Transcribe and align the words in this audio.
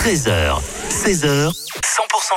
13h, 0.00 0.62
16h, 0.88 1.50
100% 1.50 1.52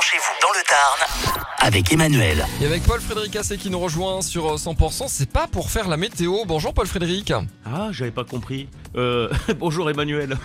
chez 0.02 0.18
vous 0.18 0.34
dans 0.42 0.52
le 0.52 0.62
Tarn 0.68 1.44
avec 1.60 1.90
Emmanuel. 1.94 2.44
Et 2.60 2.66
avec 2.66 2.82
Paul 2.82 3.00
Frédéric 3.00 3.36
Assé 3.36 3.56
qui 3.56 3.70
nous 3.70 3.78
rejoint 3.78 4.20
sur 4.20 4.52
euh, 4.52 4.56
100%, 4.56 5.04
c'est 5.08 5.30
pas 5.30 5.46
pour 5.46 5.70
faire 5.70 5.88
la 5.88 5.96
météo. 5.96 6.44
Bonjour 6.46 6.74
Paul 6.74 6.86
Frédéric. 6.86 7.32
Ah, 7.64 7.88
j'avais 7.90 8.10
pas 8.10 8.24
compris. 8.24 8.68
Euh, 8.96 9.30
bonjour 9.58 9.88
Emmanuel. 9.88 10.36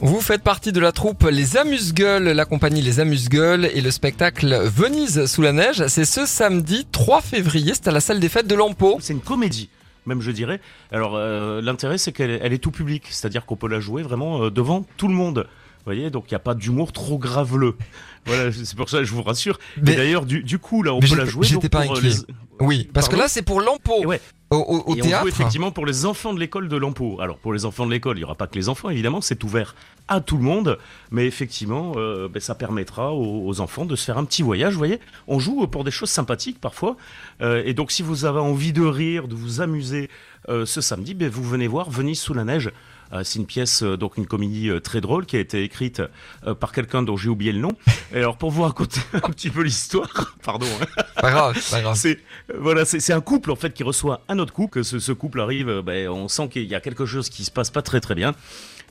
Vous 0.00 0.20
faites 0.20 0.42
partie 0.42 0.70
de 0.70 0.80
la 0.80 0.92
troupe 0.92 1.26
Les 1.30 1.56
Amuse-Gueules, 1.56 2.28
la 2.28 2.44
compagnie 2.44 2.82
Les 2.82 3.00
Amuse-Gueules 3.00 3.70
et 3.72 3.80
le 3.80 3.90
spectacle 3.90 4.54
Venise 4.64 5.24
sous 5.24 5.40
la 5.40 5.52
neige. 5.52 5.86
C'est 5.86 6.04
ce 6.04 6.26
samedi 6.26 6.86
3 6.92 7.22
février, 7.22 7.72
c'est 7.72 7.88
à 7.88 7.92
la 7.92 8.00
salle 8.00 8.20
des 8.20 8.28
fêtes 8.28 8.46
de 8.46 8.54
Lampeau. 8.54 8.98
C'est 9.00 9.14
une 9.14 9.22
comédie, 9.22 9.70
même 10.04 10.20
je 10.20 10.30
dirais. 10.30 10.60
Alors 10.92 11.16
euh, 11.16 11.62
l'intérêt 11.62 11.96
c'est 11.96 12.12
qu'elle 12.12 12.38
elle 12.42 12.52
est 12.52 12.58
tout 12.58 12.70
public, 12.70 13.04
c'est-à-dire 13.08 13.46
qu'on 13.46 13.56
peut 13.56 13.68
la 13.68 13.80
jouer 13.80 14.02
vraiment 14.02 14.42
euh, 14.42 14.50
devant 14.50 14.84
tout 14.98 15.08
le 15.08 15.14
monde. 15.14 15.48
Vous 15.80 15.84
voyez, 15.86 16.10
donc 16.10 16.24
il 16.28 16.34
n'y 16.34 16.36
a 16.36 16.40
pas 16.40 16.54
d'humour 16.54 16.92
trop 16.92 17.18
graveleux. 17.18 17.76
Voilà, 18.26 18.52
c'est 18.52 18.76
pour 18.76 18.88
ça 18.90 18.98
que 18.98 19.04
je 19.04 19.12
vous 19.14 19.22
rassure. 19.22 19.58
Mais- 19.80 19.96
d'ailleurs, 19.96 20.26
du, 20.26 20.42
du 20.42 20.58
coup, 20.58 20.82
là, 20.82 20.92
on 20.92 21.00
peut 21.00 21.16
la 21.16 21.24
jouer. 21.24 21.46
j'étais 21.46 21.70
pas 21.70 21.86
euh, 21.86 21.90
inquiet. 21.92 22.08
les- 22.08 22.34
Oui, 22.60 22.88
parce 22.92 23.08
que 23.08 23.16
là 23.16 23.28
c'est 23.28 23.40
pour 23.42 23.62
Et 23.62 24.06
ouais, 24.06 24.20
au, 24.50 24.56
au- 24.56 24.90
au 24.92 24.94
et 24.96 25.00
on 25.00 25.04
théâtre. 25.06 25.22
joue 25.22 25.28
effectivement 25.28 25.70
pour 25.70 25.86
les 25.86 26.04
enfants 26.04 26.34
de 26.34 26.38
l'école 26.38 26.68
de 26.68 26.76
Lampeau. 26.76 27.18
Alors 27.22 27.38
pour 27.38 27.54
les 27.54 27.64
enfants 27.64 27.86
de 27.86 27.90
l'école, 27.90 28.18
il 28.18 28.20
n'y 28.20 28.24
aura 28.24 28.34
pas 28.34 28.46
que 28.46 28.56
les 28.56 28.68
enfants, 28.68 28.90
évidemment, 28.90 29.22
c'est 29.22 29.42
ouvert 29.42 29.74
à 30.08 30.20
tout 30.20 30.36
le 30.36 30.42
monde, 30.42 30.76
mais 31.10 31.24
effectivement, 31.26 31.92
euh, 31.96 32.28
ben, 32.28 32.40
ça 32.40 32.54
permettra 32.54 33.14
aux, 33.14 33.46
aux 33.46 33.60
enfants 33.62 33.86
de 33.86 33.96
se 33.96 34.04
faire 34.04 34.18
un 34.18 34.24
petit 34.26 34.42
voyage. 34.42 34.74
Vous 34.74 34.78
voyez, 34.78 35.00
on 35.28 35.38
joue 35.38 35.66
pour 35.68 35.84
des 35.84 35.90
choses 35.90 36.10
sympathiques 36.10 36.60
parfois, 36.60 36.96
Euh, 37.40 37.62
et 37.64 37.72
donc 37.72 37.90
si 37.90 38.02
vous 38.02 38.26
avez 38.26 38.40
envie 38.40 38.74
de 38.74 38.82
rire, 38.82 39.26
de 39.28 39.34
vous 39.34 39.62
amuser 39.62 40.10
euh, 40.50 40.66
ce 40.66 40.82
samedi, 40.82 41.14
ben, 41.14 41.30
vous 41.30 41.42
venez 41.42 41.66
voir 41.68 41.88
Venise 41.88 42.20
sous 42.20 42.34
la 42.34 42.44
neige. 42.44 42.70
Euh, 43.12 43.22
c'est 43.24 43.38
une 43.38 43.46
pièce, 43.46 43.82
euh, 43.82 43.96
donc 43.96 44.16
une 44.16 44.26
comédie 44.26 44.68
euh, 44.68 44.80
très 44.80 45.00
drôle 45.00 45.26
qui 45.26 45.36
a 45.36 45.40
été 45.40 45.62
écrite 45.64 46.02
par 46.60 46.72
quelqu'un 46.72 47.02
dont 47.02 47.16
j'ai 47.16 47.28
oublié 47.28 47.52
le 47.52 47.58
nom. 47.60 47.72
Et 48.12 48.18
alors 48.18 48.36
pour 48.36 48.50
vous 48.50 48.62
raconter 48.62 49.00
un 49.14 49.20
petit 49.30 49.50
peu 49.50 49.62
l'histoire, 49.62 50.36
pardon. 50.42 50.66
hein. 50.80 51.02
Pas 51.20 51.30
grave, 51.30 51.70
pas 51.70 51.80
grave. 51.80 51.96
C'est 51.96 52.18
voilà, 52.58 52.84
c'est 52.84 53.12
un 53.12 53.20
couple 53.20 53.50
en 53.50 53.56
fait 53.56 53.72
qui 53.72 53.82
reçoit 53.82 54.22
un 54.28 54.38
autre 54.38 54.52
couple. 54.52 54.84
Ce, 54.84 54.98
ce 54.98 55.12
couple 55.12 55.40
arrive, 55.40 55.82
ben, 55.84 56.08
on 56.08 56.28
sent 56.28 56.48
qu'il 56.48 56.64
y 56.64 56.74
a 56.74 56.80
quelque 56.80 57.06
chose 57.06 57.28
qui 57.28 57.44
se 57.44 57.50
passe 57.50 57.70
pas 57.70 57.82
très 57.82 58.00
très 58.00 58.14
bien. 58.14 58.34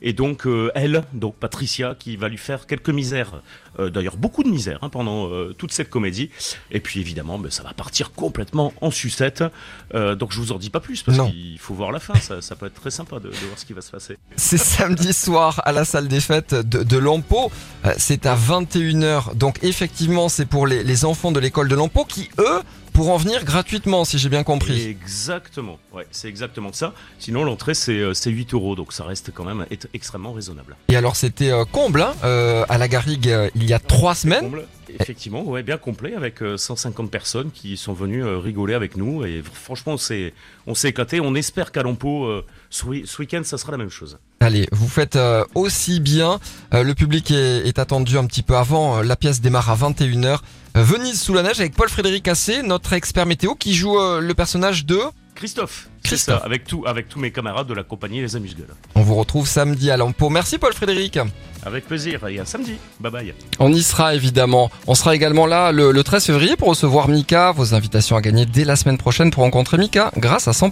Et 0.02 0.12
donc 0.12 0.46
euh, 0.46 0.70
elle, 0.74 1.04
donc 1.12 1.36
Patricia, 1.36 1.94
qui 1.94 2.16
va 2.16 2.28
lui 2.28 2.38
faire 2.38 2.66
quelques 2.66 2.88
misères, 2.88 3.42
euh, 3.78 3.90
d'ailleurs 3.90 4.16
beaucoup 4.16 4.42
de 4.42 4.48
misères 4.48 4.78
hein, 4.82 4.88
pendant 4.88 5.28
euh, 5.28 5.54
toute 5.56 5.72
cette 5.72 5.90
comédie. 5.90 6.30
Et 6.70 6.80
puis 6.80 7.00
évidemment, 7.00 7.38
ben, 7.38 7.50
ça 7.50 7.62
va 7.62 7.74
partir 7.74 8.12
complètement 8.12 8.72
en 8.80 8.90
sucette. 8.90 9.44
Donc 9.92 10.32
je 10.32 10.38
vous 10.40 10.52
en 10.52 10.58
dis 10.58 10.70
pas 10.70 10.80
plus 10.80 11.02
parce 11.02 11.18
qu'il 11.30 11.58
faut 11.58 11.74
voir 11.74 11.92
la 11.92 12.00
fin. 12.00 12.14
Ça, 12.14 12.40
ça 12.40 12.56
peut 12.56 12.66
être 12.66 12.80
très 12.80 12.90
sympa 12.90 13.18
de, 13.18 13.28
de 13.28 13.46
voir 13.46 13.58
ce 13.58 13.66
qui 13.66 13.72
va 13.72 13.80
se 13.82 13.90
passer. 13.90 14.09
C'est 14.36 14.58
samedi 14.58 15.12
soir 15.12 15.60
à 15.64 15.72
la 15.72 15.84
salle 15.84 16.08
des 16.08 16.20
fêtes 16.20 16.54
de, 16.54 16.82
de 16.82 16.98
Lampeau. 16.98 17.50
C'est 17.98 18.26
à 18.26 18.36
21h. 18.36 19.34
Donc 19.36 19.58
effectivement, 19.62 20.28
c'est 20.28 20.46
pour 20.46 20.66
les, 20.66 20.82
les 20.84 21.04
enfants 21.04 21.32
de 21.32 21.40
l'école 21.40 21.68
de 21.68 21.74
Lampeau 21.74 22.04
qui, 22.04 22.30
eux, 22.38 22.62
pourront 23.00 23.16
venir 23.16 23.46
gratuitement, 23.46 24.04
si 24.04 24.18
j'ai 24.18 24.28
bien 24.28 24.42
compris. 24.42 24.86
Exactement. 24.86 25.78
Ouais, 25.90 26.06
c'est 26.10 26.28
exactement 26.28 26.70
ça. 26.74 26.92
Sinon 27.18 27.44
l'entrée 27.44 27.72
c'est 27.72 27.98
euh, 27.98 28.12
c'est 28.12 28.30
8 28.30 28.52
euros, 28.52 28.76
donc 28.76 28.92
ça 28.92 29.04
reste 29.04 29.32
quand 29.32 29.44
même 29.44 29.64
être 29.70 29.88
extrêmement 29.94 30.34
raisonnable. 30.34 30.76
Et 30.90 30.96
alors 30.96 31.16
c'était 31.16 31.50
euh, 31.50 31.64
comble 31.64 32.02
hein, 32.02 32.12
euh, 32.24 32.66
à 32.68 32.76
la 32.76 32.88
Garrigue 32.88 33.30
euh, 33.30 33.48
il 33.54 33.64
y 33.64 33.72
a 33.72 33.78
trois 33.78 34.14
semaines. 34.14 34.42
Comble, 34.42 34.66
effectivement, 34.98 35.42
ouais, 35.42 35.62
bien 35.62 35.78
complet 35.78 36.14
avec 36.14 36.42
euh, 36.42 36.56
150 36.56 37.10
personnes 37.10 37.50
qui 37.50 37.76
sont 37.76 37.92
venues 37.92 38.24
euh, 38.24 38.38
rigoler 38.38 38.74
avec 38.74 38.96
nous 38.96 39.24
et 39.24 39.42
franchement 39.42 39.94
on 39.94 39.98
s'est 39.98 40.34
on 40.66 40.74
s'est 40.74 40.88
éclaté. 40.88 41.20
On 41.20 41.34
espère 41.34 41.72
qu'à 41.72 41.82
euh, 41.82 42.42
ce, 42.70 42.86
week-end 42.86 43.42
ça 43.44 43.58
sera 43.58 43.72
la 43.72 43.78
même 43.78 43.90
chose. 43.90 44.18
Allez, 44.40 44.68
vous 44.72 44.88
faites 44.88 45.16
euh, 45.16 45.44
aussi 45.54 46.00
bien. 46.00 46.40
Euh, 46.72 46.82
le 46.82 46.94
public 46.94 47.30
est, 47.30 47.78
attendu 47.78 48.16
un 48.16 48.26
petit 48.26 48.42
peu 48.42 48.56
avant. 48.56 48.98
Euh, 48.98 49.02
la 49.02 49.16
pièce 49.16 49.40
démarre 49.40 49.70
à 49.70 49.76
21h. 49.76 50.38
Venise 50.74 51.20
sous 51.20 51.34
la 51.34 51.42
neige 51.42 51.58
avec 51.60 51.74
Paul 51.74 51.88
Frédéric 51.88 52.28
Assé, 52.28 52.62
notre 52.62 52.92
expert 52.92 53.26
météo, 53.26 53.54
qui 53.54 53.74
joue 53.74 53.98
euh, 53.98 54.20
le 54.20 54.34
personnage 54.34 54.86
de... 54.86 54.98
Christophe, 55.34 55.88
Christophe. 56.02 56.40
ça, 56.40 56.44
avec 56.44 56.64
tout 56.64 56.84
avec 56.86 57.08
tous 57.08 57.18
mes 57.18 57.30
camarades 57.30 57.66
de 57.66 57.72
la 57.72 57.82
compagnie 57.82 58.20
Les 58.20 58.36
Amuse-Gueules. 58.36 58.74
On 58.94 59.00
vous 59.00 59.14
retrouve 59.14 59.48
samedi 59.48 59.90
à 59.90 59.96
Lampeau. 59.96 60.28
Merci 60.28 60.58
Paul 60.58 60.74
Frédéric. 60.74 61.18
Avec 61.64 61.86
plaisir 61.86 62.26
et 62.28 62.38
à 62.38 62.44
samedi. 62.44 62.74
Bye 63.00 63.10
bye. 63.10 63.34
On 63.58 63.72
y 63.72 63.82
sera 63.82 64.14
évidemment. 64.14 64.70
On 64.86 64.94
sera 64.94 65.14
également 65.14 65.46
là 65.46 65.72
le, 65.72 65.92
le 65.92 66.04
13 66.04 66.26
février 66.26 66.56
pour 66.56 66.68
recevoir 66.68 67.08
Mika. 67.08 67.52
Vos 67.52 67.74
invitations 67.74 68.16
à 68.16 68.20
gagner 68.20 68.44
dès 68.44 68.64
la 68.64 68.76
semaine 68.76 68.98
prochaine 68.98 69.30
pour 69.30 69.42
rencontrer 69.42 69.78
Mika 69.78 70.10
grâce 70.18 70.46
à 70.46 70.50
100%. 70.50 70.68